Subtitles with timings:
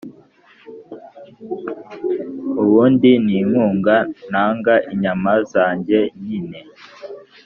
[2.63, 6.59] ubundi nigunganaga inyama za jyenyine,